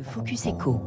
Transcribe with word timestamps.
Le 0.00 0.04
Focus 0.06 0.46
Echo. 0.46 0.80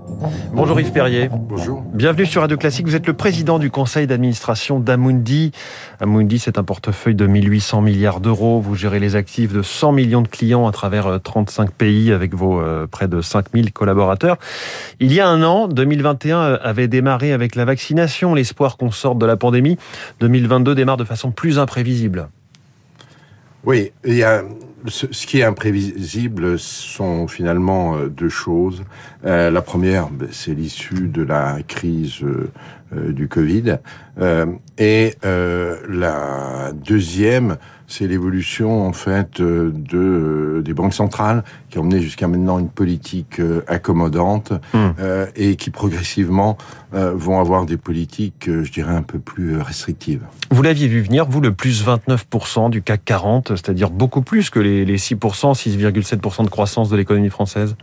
Bonjour 0.53 0.79
Yves 0.79 0.91
Perrier. 0.91 1.29
Bonjour. 1.31 1.83
Bienvenue 1.93 2.25
sur 2.25 2.41
Radio 2.41 2.57
Classique. 2.57 2.87
Vous 2.87 2.95
êtes 2.95 3.05
le 3.05 3.13
président 3.13 3.59
du 3.59 3.69
conseil 3.69 4.07
d'administration 4.07 4.79
d'Amundi. 4.79 5.51
Amundi, 5.99 6.39
c'est 6.39 6.57
un 6.57 6.63
portefeuille 6.63 7.13
de 7.13 7.27
1800 7.27 7.81
milliards 7.81 8.21
d'euros. 8.21 8.59
Vous 8.59 8.73
gérez 8.73 8.99
les 8.99 9.15
actifs 9.15 9.53
de 9.53 9.61
100 9.61 9.91
millions 9.91 10.23
de 10.23 10.27
clients 10.27 10.67
à 10.67 10.71
travers 10.71 11.21
35 11.21 11.69
pays 11.69 12.11
avec 12.11 12.33
vos 12.33 12.59
euh, 12.59 12.87
près 12.87 13.07
de 13.07 13.21
5000 13.21 13.71
collaborateurs. 13.71 14.37
Il 14.99 15.13
y 15.13 15.19
a 15.19 15.27
un 15.27 15.43
an, 15.43 15.67
2021 15.67 16.37
euh, 16.39 16.57
avait 16.63 16.87
démarré 16.87 17.33
avec 17.33 17.53
la 17.53 17.65
vaccination, 17.65 18.33
l'espoir 18.33 18.77
qu'on 18.77 18.89
sorte 18.89 19.19
de 19.19 19.27
la 19.27 19.37
pandémie. 19.37 19.77
2022 20.21 20.73
démarre 20.73 20.97
de 20.97 21.03
façon 21.03 21.29
plus 21.29 21.59
imprévisible. 21.59 22.29
Oui, 23.63 23.91
il 24.05 24.15
y 24.15 24.23
a 24.23 24.41
ce, 24.87 25.25
qui 25.25 25.39
est 25.39 25.43
imprévisible 25.43 26.59
sont 26.59 27.27
finalement 27.27 27.95
euh, 27.95 28.07
deux 28.09 28.29
choses. 28.29 28.83
Euh, 29.25 29.49
la 29.49 29.61
première, 29.61 30.09
ben, 30.09 30.27
c'est 30.31 30.53
l'issue 30.53 31.07
de 31.07 31.23
la 31.23 31.59
crise 31.67 32.21
euh, 32.23 32.51
du 33.09 33.27
Covid. 33.27 33.77
et 34.77 35.15
la 35.23 36.71
deuxième, 36.73 37.57
c'est 37.87 38.07
l'évolution 38.07 38.87
en 38.87 38.93
fait 38.93 39.41
de 39.41 40.61
des 40.63 40.73
banques 40.73 40.93
centrales 40.93 41.43
qui 41.69 41.79
ont 41.79 41.83
mené 41.83 41.99
jusqu'à 42.01 42.27
maintenant 42.27 42.59
une 42.59 42.69
politique 42.69 43.41
accommodante 43.67 44.53
hmm. 44.73 44.91
et 45.35 45.55
qui 45.55 45.69
progressivement 45.69 46.57
vont 46.91 47.39
avoir 47.39 47.65
des 47.65 47.77
politiques, 47.77 48.45
je 48.47 48.71
dirais, 48.71 48.95
un 48.95 49.03
peu 49.03 49.19
plus 49.19 49.59
restrictives. 49.59 50.21
Vous 50.51 50.61
l'aviez 50.61 50.87
vu 50.87 51.01
venir, 51.01 51.25
vous, 51.25 51.41
le 51.41 51.53
plus 51.53 51.85
29% 51.85 52.69
du 52.69 52.81
CAC 52.81 53.03
40, 53.05 53.49
c'est-à-dire 53.49 53.89
beaucoup 53.89 54.21
plus 54.21 54.49
que 54.49 54.59
les, 54.59 54.85
les 54.85 54.97
6%, 54.97 55.17
6,7% 55.55 56.43
de 56.43 56.49
croissance 56.49 56.89
de 56.89 56.95
l'économie 56.95 57.29
française? 57.29 57.75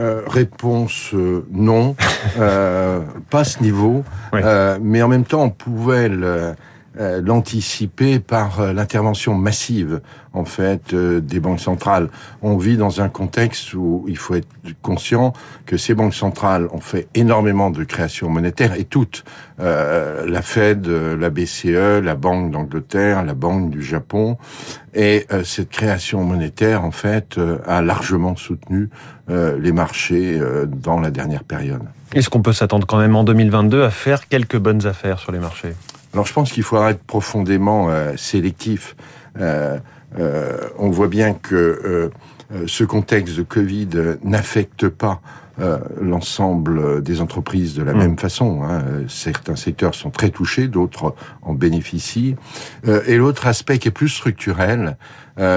Euh, 0.00 0.22
réponse 0.26 1.10
euh, 1.14 1.46
non, 1.50 1.96
euh, 2.38 3.00
pas 3.30 3.44
ce 3.44 3.62
niveau, 3.62 4.04
euh, 4.34 4.78
mais 4.80 5.02
en 5.02 5.08
même 5.08 5.24
temps 5.24 5.42
on 5.42 5.50
pouvait 5.50 6.08
le, 6.08 6.54
euh, 7.00 7.20
l'anticiper 7.20 8.20
par 8.20 8.60
euh, 8.60 8.72
l'intervention 8.72 9.34
massive 9.34 10.00
en 10.32 10.44
fait 10.44 10.94
euh, 10.94 11.20
des 11.20 11.40
banques 11.40 11.58
centrales. 11.58 12.08
On 12.40 12.56
vit 12.56 12.76
dans 12.76 13.00
un 13.00 13.08
contexte 13.08 13.74
où 13.74 14.04
il 14.06 14.16
faut 14.16 14.36
être 14.36 14.46
conscient 14.80 15.32
que 15.66 15.76
ces 15.76 15.94
banques 15.94 16.14
centrales 16.14 16.68
ont 16.72 16.80
fait 16.80 17.08
énormément 17.16 17.70
de 17.70 17.82
création 17.82 18.30
monétaire 18.30 18.74
et 18.74 18.84
toutes, 18.84 19.24
la 19.58 20.42
Fed, 20.42 20.86
la 20.86 21.30
BCE, 21.30 22.00
la 22.02 22.14
Banque 22.14 22.50
d'Angleterre, 22.50 23.24
la 23.24 23.34
Banque 23.34 23.70
du 23.70 23.82
Japon, 23.82 24.36
et 24.94 25.26
cette 25.44 25.70
création 25.70 26.24
monétaire 26.24 26.84
en 26.84 26.90
fait 26.90 27.38
a 27.66 27.80
largement 27.80 28.36
soutenu 28.36 28.90
les 29.28 29.72
marchés 29.72 30.40
dans 30.66 31.00
la 31.00 31.10
dernière 31.10 31.44
période. 31.44 31.82
Est-ce 32.14 32.28
qu'on 32.28 32.42
peut 32.42 32.52
s'attendre 32.52 32.86
quand 32.86 32.98
même 32.98 33.14
en 33.16 33.24
2022 33.24 33.84
à 33.84 33.90
faire 33.90 34.28
quelques 34.28 34.58
bonnes 34.58 34.86
affaires 34.86 35.18
sur 35.18 35.32
les 35.32 35.38
marchés? 35.38 35.74
Alors 36.14 36.26
je 36.26 36.32
pense 36.32 36.52
qu'il 36.52 36.62
faudra 36.62 36.92
être 36.92 37.02
profondément 37.02 37.90
euh, 37.90 38.16
sélectif. 38.16 38.96
Euh, 39.40 39.78
euh, 40.18 40.68
on 40.78 40.90
voit 40.90 41.08
bien 41.08 41.34
que 41.34 41.54
euh, 41.54 42.10
ce 42.68 42.84
contexte 42.84 43.36
de 43.36 43.42
Covid 43.42 43.88
n'affecte 44.22 44.88
pas 44.88 45.20
l'ensemble 46.00 47.00
des 47.00 47.20
entreprises 47.20 47.74
de 47.74 47.84
la 47.84 47.94
mmh. 47.94 47.98
même 47.98 48.18
façon. 48.18 48.64
Hein. 48.64 48.82
Certains 49.06 49.54
secteurs 49.54 49.94
sont 49.94 50.10
très 50.10 50.30
touchés, 50.30 50.66
d'autres 50.66 51.14
en 51.42 51.54
bénéficient. 51.54 52.34
et 53.06 53.16
l'autre 53.16 53.46
aspect 53.46 53.78
qui 53.78 53.86
est 53.86 53.92
plus 53.92 54.08
structurel, 54.08 54.96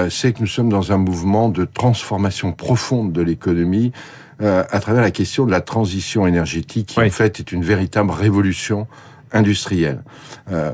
c'est 0.08 0.34
que 0.34 0.40
nous 0.40 0.46
sommes 0.46 0.68
dans 0.68 0.92
un 0.92 0.98
mouvement 0.98 1.48
de 1.48 1.64
transformation 1.64 2.52
profonde 2.52 3.12
de 3.12 3.22
l'économie 3.22 3.90
à 4.38 4.78
travers 4.78 5.02
la 5.02 5.10
question 5.10 5.46
de 5.46 5.50
la 5.50 5.60
transition 5.60 6.28
énergétique, 6.28 6.90
qui 6.90 7.00
en 7.00 7.10
fait 7.10 7.40
est 7.40 7.50
une 7.50 7.64
véritable 7.64 8.12
révolution 8.12 8.86
industrielle. 9.32 10.02
Euh, 10.50 10.72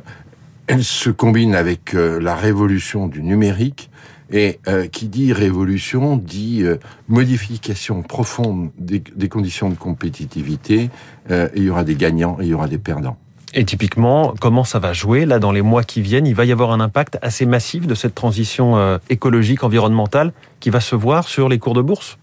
elle 0.66 0.84
se 0.84 1.10
combine 1.10 1.54
avec 1.54 1.94
euh, 1.94 2.20
la 2.20 2.34
révolution 2.34 3.06
du 3.06 3.22
numérique. 3.22 3.90
Et 4.32 4.58
euh, 4.68 4.86
qui 4.88 5.06
dit 5.08 5.34
révolution 5.34 6.16
dit 6.16 6.64
modification 7.08 8.02
profonde 8.02 8.70
des, 8.78 8.98
des, 9.14 9.28
conditions 9.28 9.68
de 9.68 9.74
compétitivité. 9.74 10.88
il 11.30 11.62
y 11.62 11.68
aura 11.68 11.84
des 11.84 11.94
gagnants 11.94 12.38
et 12.40 12.44
il 12.44 12.48
y 12.48 12.54
aura 12.54 12.66
des 12.66 12.78
perdants. 12.78 13.18
Et 13.52 13.66
typiquement, 13.66 14.34
comment 14.40 14.64
ça 14.64 14.78
va 14.78 14.94
jouer 14.94 15.26
là 15.26 15.38
dans 15.38 15.52
les 15.52 15.60
mois 15.60 15.84
qui 15.84 16.00
viennent? 16.00 16.26
Il 16.26 16.34
va 16.34 16.46
y 16.46 16.52
avoir 16.52 16.72
un 16.72 16.80
impact 16.80 17.18
assez 17.20 17.44
massif 17.44 17.86
de 17.86 17.94
cette 17.94 18.14
transition 18.14 18.98
écologique, 19.10 19.62
environnementale, 19.62 20.32
qui 20.58 20.70
va 20.70 20.80
se 20.80 20.96
voir 20.96 21.28
sur 21.28 21.50
les 21.50 21.58
cours 21.58 21.74
de 21.74 21.82
bourse? 21.82 22.16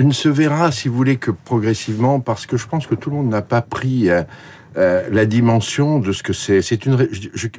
Elle 0.00 0.06
ne 0.06 0.14
se 0.14 0.30
verra, 0.30 0.72
si 0.72 0.88
vous 0.88 0.94
voulez, 0.94 1.18
que 1.18 1.30
progressivement, 1.30 2.20
parce 2.20 2.46
que 2.46 2.56
je 2.56 2.66
pense 2.66 2.86
que 2.86 2.94
tout 2.94 3.10
le 3.10 3.16
monde 3.16 3.28
n'a 3.28 3.42
pas 3.42 3.60
pris 3.60 4.08
euh, 4.08 4.22
la 5.10 5.26
dimension 5.26 5.98
de 5.98 6.10
ce 6.12 6.22
que 6.22 6.32
c'est. 6.32 6.62
C'est 6.62 6.86
une, 6.86 7.06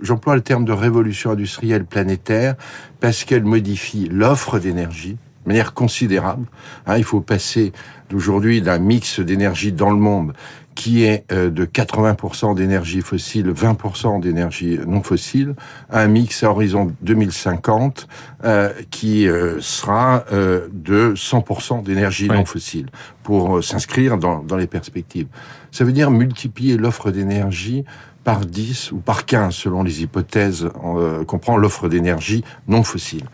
j'emploie 0.02 0.34
le 0.34 0.42
terme 0.42 0.66
de 0.66 0.72
révolution 0.72 1.30
industrielle 1.30 1.86
planétaire 1.86 2.56
parce 3.00 3.26
qu'elle 3.26 3.44
modifie 3.44 4.10
l'offre 4.12 4.58
d'énergie 4.58 5.18
de 5.46 5.50
manière 5.50 5.74
considérable. 5.74 6.46
Hein, 6.86 6.98
il 6.98 7.04
faut 7.04 7.22
passer 7.22 7.72
d'aujourd'hui 8.10 8.62
d'un 8.62 8.80
mix 8.80 9.20
d'énergie 9.20 9.72
dans 9.72 9.90
le 9.90 9.98
monde 9.98 10.34
qui 10.76 11.04
est 11.04 11.26
euh, 11.32 11.50
de 11.50 11.66
80% 11.66 12.56
d'énergie 12.56 13.02
fossile, 13.02 13.52
20% 13.52 14.22
d'énergie 14.22 14.80
non 14.88 15.04
fossile, 15.04 15.56
à 15.90 16.02
un 16.02 16.08
mix 16.08 16.44
à 16.44 16.50
horizon 16.50 16.94
2050 17.02 18.08
euh, 18.44 18.72
qui 18.90 19.28
euh, 19.28 19.60
sera 19.60 20.24
euh, 20.32 20.68
de 20.72 21.14
100% 21.16 21.84
d'énergie 21.84 22.28
non 22.28 22.46
fossile 22.46 22.88
pour 23.24 23.58
euh, 23.58 23.62
s'inscrire 23.62 24.18
dans, 24.18 24.40
dans 24.40 24.58
les 24.58 24.68
perspectives. 24.68 25.28
Ça 25.72 25.84
veut 25.84 25.94
dire 25.94 26.10
multiplier 26.10 26.78
l'offre 26.78 27.12
d'énergie 27.12 27.84
par 28.24 28.46
10 28.46 28.92
ou 28.92 28.98
par 28.98 29.26
15 29.26 29.54
selon 29.54 29.84
les 29.84 30.04
hypothèses 30.04 30.70
qu'on 31.28 31.40
prend 31.40 31.58
l'offre 31.58 31.90
d'énergie 31.90 32.44
non 32.68 32.84
fossile. 32.84 33.26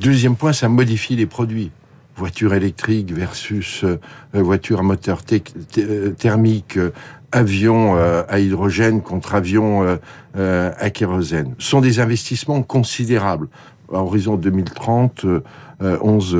Deuxième 0.00 0.36
point, 0.36 0.52
ça 0.52 0.68
modifie 0.68 1.16
les 1.16 1.26
produits 1.26 1.70
voiture 2.16 2.54
électrique 2.54 3.12
versus 3.12 3.84
euh, 3.84 3.98
voiture 4.32 4.80
à 4.80 4.82
moteur 4.82 5.20
euh, 5.78 6.10
thermique, 6.10 6.78
euh, 6.78 6.92
avion 7.32 7.96
à 7.96 8.38
hydrogène 8.38 9.02
contre 9.02 9.34
avion 9.34 9.98
à 10.34 10.90
kérosène. 10.90 11.54
Ce 11.58 11.68
sont 11.68 11.80
des 11.80 12.00
investissements 12.00 12.62
considérables. 12.62 13.48
À 13.92 13.98
horizon 13.98 14.36
2030, 14.36 15.26
11 15.80 16.38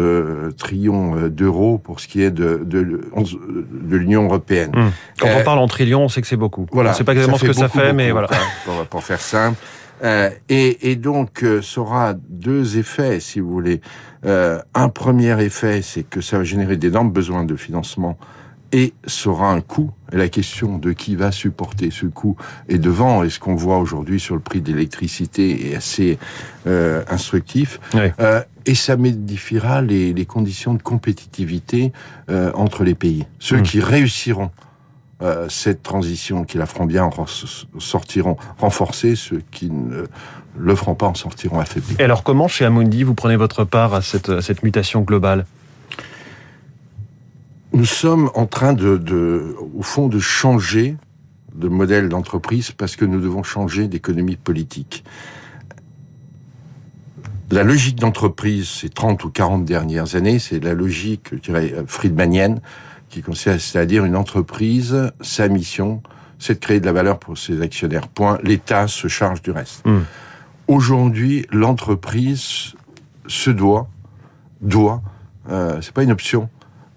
trillions 0.56 1.28
d'euros 1.28 1.76
pour 1.76 2.00
ce 2.00 2.08
qui 2.08 2.22
est 2.22 2.30
de, 2.30 2.62
de, 2.64 2.82
de 2.82 3.96
l'Union 3.96 4.24
européenne. 4.24 4.70
Hum. 4.74 4.90
Quand 5.20 5.28
on 5.38 5.44
parle 5.44 5.58
en 5.58 5.66
trillions, 5.66 6.04
on 6.04 6.08
sait 6.08 6.22
que 6.22 6.28
c'est 6.28 6.36
beaucoup. 6.36 6.66
Voilà, 6.72 6.90
on 6.90 6.92
ne 6.92 6.96
sait 6.96 7.04
pas 7.04 7.12
exactement 7.12 7.36
ce 7.36 7.44
que 7.44 7.52
ça 7.52 7.68
fait, 7.68 7.92
mais 7.92 8.10
voilà. 8.12 8.28
Pour, 8.64 8.86
pour 8.86 9.02
faire 9.02 9.20
simple. 9.20 9.58
Euh, 10.04 10.30
et, 10.48 10.90
et, 10.90 10.96
donc, 10.96 11.42
euh, 11.42 11.62
ça 11.62 11.80
aura 11.80 12.14
deux 12.14 12.78
effets, 12.78 13.20
si 13.20 13.40
vous 13.40 13.50
voulez. 13.50 13.80
Euh, 14.24 14.60
un 14.74 14.88
premier 14.88 15.40
effet, 15.42 15.82
c'est 15.82 16.02
que 16.02 16.20
ça 16.20 16.38
va 16.38 16.44
générer 16.44 16.76
d'énormes 16.76 17.10
besoins 17.10 17.44
de 17.44 17.56
financement 17.56 18.18
et 18.72 18.94
ça 19.06 19.30
aura 19.30 19.52
un 19.52 19.60
coût. 19.60 19.92
Et 20.12 20.16
la 20.16 20.28
question 20.28 20.78
de 20.78 20.92
qui 20.92 21.14
va 21.14 21.30
supporter 21.30 21.90
ce 21.90 22.06
coût 22.06 22.36
est 22.68 22.78
devant. 22.78 23.22
Et 23.22 23.30
ce 23.30 23.38
qu'on 23.38 23.54
voit 23.54 23.78
aujourd'hui 23.78 24.18
sur 24.18 24.34
le 24.34 24.40
prix 24.40 24.60
de 24.60 24.72
l'électricité 24.72 25.70
est 25.70 25.76
assez 25.76 26.18
euh, 26.66 27.04
instructif. 27.08 27.80
Et 28.68 28.74
ça 28.74 28.96
modifiera 28.96 29.80
les, 29.82 30.12
les, 30.12 30.26
conditions 30.26 30.74
de 30.74 30.82
compétitivité 30.82 31.92
entre 32.28 32.82
les 32.82 32.96
pays. 32.96 33.24
Ceux 33.38 33.58
mmh. 33.58 33.62
qui 33.62 33.80
réussiront 33.80 34.50
euh, 35.22 35.48
cette 35.48 35.82
transition, 35.82 36.44
qui 36.44 36.58
la 36.58 36.66
feront 36.66 36.84
bien, 36.84 37.08
sortiront 37.78 38.36
renforcés, 38.58 39.16
ceux 39.16 39.42
qui 39.50 39.70
ne 39.70 40.04
le 40.58 40.74
feront 40.74 40.94
pas 40.94 41.06
en 41.06 41.14
sortiront 41.14 41.58
affaiblis. 41.58 41.96
Et 41.98 42.04
alors 42.04 42.22
comment, 42.22 42.48
chez 42.48 42.64
Amundi, 42.64 43.02
vous 43.02 43.14
prenez 43.14 43.36
votre 43.36 43.64
part 43.64 43.94
à 43.94 44.02
cette, 44.02 44.28
à 44.28 44.42
cette 44.42 44.62
mutation 44.62 45.00
globale? 45.00 45.46
Nous 47.72 47.84
sommes 47.84 48.30
en 48.34 48.46
train 48.46 48.72
de, 48.72 48.96
de, 48.96 49.56
au 49.74 49.82
fond, 49.82 50.08
de 50.08 50.18
changer 50.18 50.96
de 51.54 51.68
modèle 51.68 52.08
d'entreprise 52.08 52.70
parce 52.72 52.96
que 52.96 53.04
nous 53.04 53.20
devons 53.20 53.42
changer 53.42 53.88
d'économie 53.88 54.36
politique. 54.36 55.04
La 57.50 57.62
logique 57.62 57.96
d'entreprise, 57.96 58.68
ces 58.68 58.88
30 58.88 59.24
ou 59.24 59.30
40 59.30 59.64
dernières 59.64 60.16
années, 60.16 60.38
c'est 60.38 60.62
la 60.62 60.74
logique, 60.74 61.28
je 61.32 61.38
dirais, 61.38 61.74
friedmanienne, 61.86 62.60
qui 63.16 63.22
consiste 63.22 63.76
à 63.76 63.86
dire 63.86 64.04
une 64.04 64.14
entreprise, 64.14 65.10
sa 65.22 65.48
mission, 65.48 66.02
c'est 66.38 66.54
de 66.54 66.58
créer 66.58 66.80
de 66.80 66.84
la 66.84 66.92
valeur 66.92 67.18
pour 67.18 67.38
ses 67.38 67.62
actionnaires. 67.62 68.08
Point. 68.08 68.38
L'État 68.42 68.88
se 68.88 69.08
charge 69.08 69.40
du 69.40 69.52
reste. 69.52 69.82
Hmm. 69.86 70.00
Aujourd'hui, 70.68 71.46
l'entreprise 71.50 72.74
se 73.26 73.50
doit, 73.50 73.88
doit, 74.60 75.00
euh, 75.48 75.80
c'est 75.80 75.94
pas 75.94 76.02
une 76.02 76.12
option, 76.12 76.50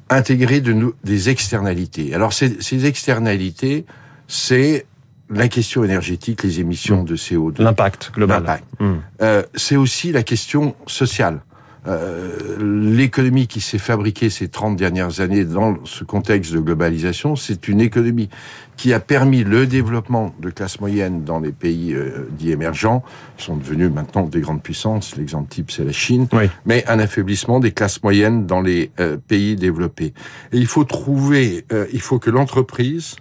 intégrer 0.09 0.59
de 0.59 0.73
nous 0.73 0.93
des 1.05 1.29
externalités. 1.29 2.13
Alors 2.13 2.33
ces, 2.33 2.61
ces 2.61 2.85
externalités, 2.85 3.85
c'est 4.27 4.87
la 5.29 5.47
question 5.47 5.85
énergétique, 5.85 6.43
les 6.43 6.59
émissions 6.59 7.03
hmm. 7.03 7.05
de 7.05 7.15
CO2, 7.15 7.61
l'impact 7.61 8.11
global. 8.13 8.59
Hmm. 8.81 8.95
Euh, 9.21 9.43
c'est 9.55 9.77
aussi 9.77 10.11
la 10.11 10.23
question 10.23 10.75
sociale. 10.85 11.39
Euh, 11.87 12.57
l'économie 12.59 13.47
qui 13.47 13.61
s'est 13.61 13.77
fabriquée 13.77 14.29
ces 14.29 14.49
30 14.49 14.75
dernières 14.75 15.21
années 15.21 15.45
dans 15.45 15.77
ce 15.85 16.03
contexte 16.03 16.51
de 16.53 16.59
globalisation, 16.59 17.37
c'est 17.37 17.69
une 17.69 17.79
économie 17.79 18.29
qui 18.75 18.91
a 18.93 18.99
permis 18.99 19.43
le 19.43 19.65
développement 19.65 20.33
de 20.39 20.49
classes 20.49 20.81
moyennes 20.81 21.23
dans 21.23 21.39
les 21.39 21.51
pays 21.51 21.93
euh, 21.93 22.27
dits 22.31 22.51
émergents, 22.51 23.03
qui 23.37 23.45
sont 23.45 23.55
devenus 23.55 23.91
maintenant 23.91 24.23
des 24.23 24.41
grandes 24.41 24.61
puissances. 24.61 25.15
L'exemple 25.15 25.49
type, 25.49 25.71
c'est 25.71 25.85
la 25.85 25.93
Chine. 25.93 26.27
Mais 26.65 26.85
un 26.87 26.99
affaiblissement 26.99 27.59
des 27.59 27.71
classes 27.71 28.03
moyennes 28.03 28.45
dans 28.45 28.61
les 28.61 28.91
euh, 28.99 29.17
pays 29.17 29.55
développés. 29.55 30.13
Et 30.51 30.57
il 30.57 30.67
faut 30.67 30.83
trouver, 30.83 31.65
il 31.93 32.01
faut 32.01 32.19
que 32.19 32.29
l'entreprise 32.29 33.15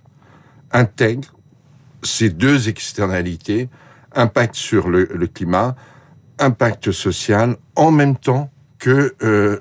intègre 0.73 1.35
ces 2.03 2.31
deux 2.31 2.69
externalités, 2.69 3.69
impact 4.15 4.55
sur 4.55 4.89
le, 4.89 5.09
le 5.13 5.27
climat, 5.27 5.77
impact 6.39 6.93
social 6.93 7.57
en 7.77 7.91
même 7.91 8.17
temps 8.17 8.51
que 8.79 9.15
euh, 9.23 9.59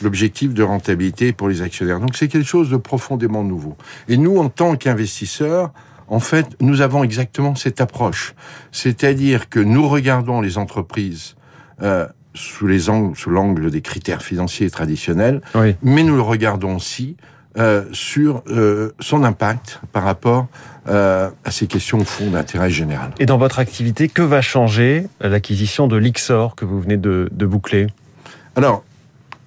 l'objectif 0.00 0.54
de 0.54 0.62
rentabilité 0.62 1.32
pour 1.32 1.48
les 1.48 1.60
actionnaires. 1.60 2.00
Donc 2.00 2.16
c'est 2.16 2.28
quelque 2.28 2.48
chose 2.48 2.70
de 2.70 2.76
profondément 2.76 3.44
nouveau. 3.44 3.76
Et 4.08 4.16
nous, 4.16 4.38
en 4.38 4.48
tant 4.48 4.76
qu'investisseurs, 4.76 5.70
en 6.08 6.20
fait, 6.20 6.46
nous 6.60 6.80
avons 6.80 7.04
exactement 7.04 7.54
cette 7.54 7.80
approche. 7.80 8.34
C'est-à-dire 8.70 9.48
que 9.48 9.60
nous 9.60 9.86
regardons 9.88 10.40
les 10.40 10.58
entreprises 10.58 11.36
euh, 11.82 12.06
sous 12.34 12.66
les 12.66 12.88
angles, 12.88 13.16
sous 13.16 13.30
l'angle 13.30 13.70
des 13.70 13.82
critères 13.82 14.22
financiers 14.22 14.70
traditionnels, 14.70 15.42
mais 15.82 16.02
nous 16.02 16.16
le 16.16 16.22
regardons 16.22 16.76
aussi 16.76 17.16
euh, 17.58 17.84
sur 17.92 18.42
euh, 18.48 18.92
son 19.00 19.24
impact 19.24 19.80
par 19.92 20.04
rapport 20.04 20.46
euh, 20.88 21.30
à 21.44 21.50
ces 21.50 21.66
questions 21.66 21.98
au 21.98 22.04
fond 22.04 22.30
d'intérêt 22.30 22.70
général. 22.70 23.12
Et 23.18 23.26
dans 23.26 23.38
votre 23.38 23.58
activité, 23.58 24.08
que 24.08 24.22
va 24.22 24.40
changer 24.40 25.06
l'acquisition 25.20 25.86
de 25.86 25.96
l'Ixor 25.96 26.56
que 26.56 26.64
vous 26.64 26.80
venez 26.80 26.96
de, 26.96 27.28
de 27.30 27.46
boucler? 27.46 27.88
Alors, 28.56 28.84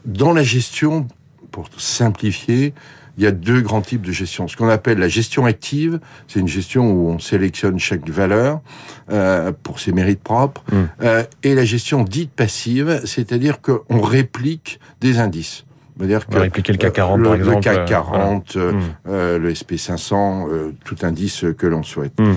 dans 0.06 0.34
la 0.34 0.44
gestion, 0.44 1.08
pour 1.52 1.68
simplifier, 1.78 2.74
il 3.18 3.24
y 3.24 3.28
a 3.28 3.32
deux 3.32 3.62
grands 3.62 3.82
types 3.82 4.02
de 4.02 4.12
gestion. 4.12 4.48
Ce 4.48 4.58
qu'on 4.58 4.70
appelle 4.70 5.00
la 5.00 5.08
gestion 5.08 5.46
active, 5.46 6.00
c'est 6.28 6.40
une 6.40 6.48
gestion 6.48 6.92
où 6.92 7.10
on 7.10 7.20
sélectionne 7.20 7.80
chaque 7.80 8.08
valeur 8.10 8.62
euh, 9.10 9.52
pour 9.64 9.80
ses 9.80 9.94
mérites 9.94 10.22
propres, 10.22 10.64
mmh. 10.72 10.76
euh, 11.02 11.24
et 11.44 11.56
la 11.56 11.66
gestion 11.66 12.04
dite 12.04 12.32
passive, 12.32 13.02
c'est-à-dire 13.06 13.62
qu'on 13.62 14.02
réplique 14.02 14.80
des 15.02 15.20
indices 15.20 15.66
dire 16.04 16.28
que 16.28 16.38
répliquer 16.38 16.74
le 16.74 16.78
CAC 16.78 16.94
40 16.94 17.24
par 17.24 17.36
exemple. 17.36 17.56
Le 17.56 17.62
CAC 17.62 17.86
40, 17.86 18.56
euh, 18.56 18.74
euh, 19.08 19.40
le 19.40 19.56
SP 19.56 19.78
500, 19.78 20.48
euh, 20.50 20.72
tout 20.84 20.98
indice 21.04 21.46
que 21.58 21.68
l'on 21.68 21.84
souhaite. 21.84 22.14
Hmm. 22.20 22.36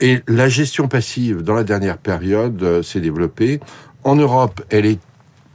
et 0.00 0.20
la 0.26 0.48
gestion 0.48 0.88
passive 0.88 1.42
dans 1.42 1.54
la 1.54 1.64
dernière 1.64 1.98
période 1.98 2.82
s'est 2.82 3.00
développée. 3.00 3.60
En 4.02 4.16
Europe, 4.16 4.62
elle 4.70 4.86
est, 4.86 5.00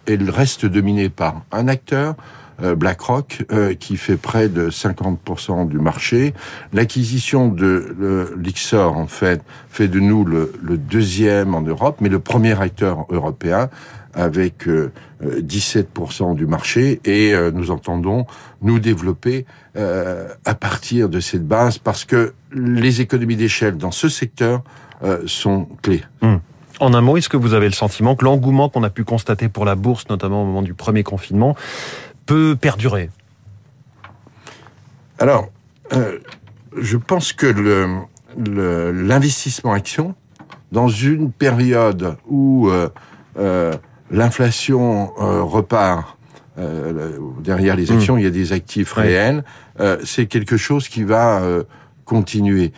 elle 0.07 0.29
reste 0.29 0.65
dominée 0.65 1.09
par 1.09 1.43
un 1.51 1.67
acteur. 1.67 2.15
BlackRock, 2.61 3.45
qui 3.79 3.97
fait 3.97 4.17
près 4.17 4.49
de 4.49 4.69
50% 4.69 5.67
du 5.67 5.79
marché. 5.79 6.33
L'acquisition 6.73 7.47
de 7.47 8.33
l'Ixor, 8.37 8.97
en 8.97 9.07
fait, 9.07 9.41
fait 9.69 9.87
de 9.87 9.99
nous 9.99 10.25
le, 10.25 10.51
deuxième 10.77 11.55
en 11.55 11.61
Europe, 11.61 11.97
mais 12.01 12.09
le 12.09 12.19
premier 12.19 12.59
acteur 12.59 13.05
européen 13.09 13.69
avec 14.13 14.67
17% 15.23 16.35
du 16.35 16.45
marché 16.45 17.01
et 17.03 17.33
euh, 17.33 17.51
nous 17.51 17.71
entendons 17.71 18.25
nous 18.61 18.79
développer 18.79 19.45
euh, 19.75 20.27
à 20.45 20.55
partir 20.55 21.09
de 21.09 21.19
cette 21.19 21.47
base 21.47 21.77
parce 21.77 22.05
que 22.05 22.33
les 22.53 23.01
économies 23.01 23.35
d'échelle 23.35 23.77
dans 23.77 23.91
ce 23.91 24.07
secteur 24.09 24.63
euh, 25.03 25.21
sont 25.25 25.67
clés. 25.81 26.03
Hmm. 26.21 26.37
En 26.79 26.93
un 26.93 27.01
mot, 27.01 27.17
est-ce 27.17 27.27
que 27.27 27.35
vous 27.35 27.53
avez 27.53 27.65
le 27.65 27.73
sentiment 27.73 28.15
que 28.15 28.23
l'engouement 28.23 28.69
qu'on 28.69 28.83
a 28.83 28.89
pu 28.89 29.03
constater 29.03 29.49
pour 29.49 29.65
la 29.65 29.75
bourse, 29.75 30.07
notamment 30.09 30.43
au 30.43 30.45
moment 30.45 30.61
du 30.61 30.73
premier 30.73 31.03
confinement, 31.03 31.55
peut 32.29 32.55
perdurer 32.55 33.09
Alors, 35.17 35.49
je 36.77 36.97
pense 36.97 37.33
que 37.33 37.47
l'investissement 38.37 39.73
action, 39.73 40.15
dans 40.71 40.89
une 40.89 41.31
période 41.31 42.15
où 42.27 42.69
l'inflation 44.11 45.13
euh, 45.19 45.41
repart 45.41 46.17
euh, 46.57 47.17
derrière 47.41 47.75
les 47.75 47.91
actions, 47.91 48.15
mm. 48.15 48.19
il 48.19 48.23
y 48.23 48.27
a 48.27 48.31
des 48.31 48.53
actifs 48.53 48.93
réels. 48.93 49.43
Euh, 49.79 49.97
c'est 50.03 50.25
quelque 50.25 50.57
chose 50.57 50.87
qui 50.87 51.03
va 51.03 51.41
continuer. 52.09 52.73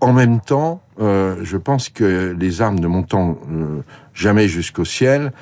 en 0.00 0.12
même 0.12 0.40
temps, 0.40 0.82
je 0.98 1.56
pense 1.56 1.88
que 1.88 2.34
les 2.38 2.62
armes 2.62 2.78
ne 2.78 2.86
montant 2.86 3.38
jamais 4.14 4.48
jusqu'au 4.48 4.84
ciel, 4.84 5.32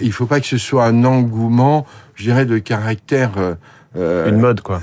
il 0.00 0.12
faut 0.12 0.26
pas 0.26 0.40
que 0.40 0.46
ce 0.46 0.58
soit 0.58 0.84
un 0.84 1.04
engouement, 1.04 1.86
je 2.14 2.24
dirais, 2.24 2.46
de 2.46 2.58
caractère 2.58 3.32
une 3.96 4.40
mode 4.40 4.60
quoi 4.60 4.80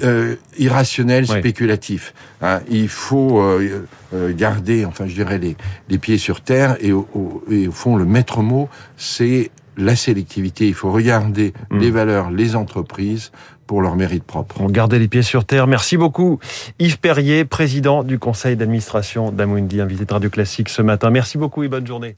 irrationnel 0.58 1.28
spéculatif 1.28 2.14
hein, 2.42 2.62
il 2.70 2.88
faut 2.88 3.44
garder 4.14 4.86
enfin 4.86 5.06
je 5.06 5.14
dirais 5.14 5.38
les, 5.38 5.58
les 5.90 5.98
pieds 5.98 6.18
sur 6.18 6.40
terre 6.40 6.78
et 6.80 6.94
au, 6.94 7.44
et 7.52 7.68
au 7.68 7.74
fond 7.74 7.98
le 7.98 8.06
maître 8.06 8.42
mot 8.42 8.70
c'est 8.96 9.52
la 9.78 9.96
sélectivité. 9.96 10.68
Il 10.68 10.74
faut 10.74 10.92
regarder 10.92 11.54
mm. 11.70 11.80
les 11.80 11.92
valeurs, 11.92 12.32
les 12.32 12.56
entreprises 12.56 13.32
pour 13.68 13.82
leur 13.82 13.96
mérite 13.96 14.24
propre. 14.24 14.62
On 14.62 14.68
garder 14.68 15.00
les 15.00 15.08
pieds 15.08 15.22
sur 15.22 15.46
terre. 15.46 15.68
Merci 15.68 15.98
beaucoup 15.98 16.40
Yves 16.80 17.00
Perrier, 17.00 17.46
président 17.46 18.04
du 18.04 18.20
conseil 18.20 18.56
d'administration 18.56 19.32
d'Amundi, 19.32 19.82
invité 19.82 20.06
de 20.06 20.14
Radio 20.14 20.30
Classique 20.30 20.70
ce 20.70 20.82
matin. 20.82 21.10
Merci 21.10 21.38
beaucoup 21.38 21.64
et 21.64 21.68
bonne 21.68 21.88
journée. 21.88 22.18